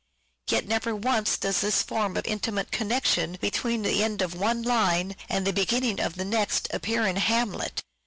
[0.49, 5.15] Yet never once does this form of intimate connection between the end of one line
[5.29, 7.83] and the beginning of the next 'THE TEMPEST' 537 appear in" Hamlet."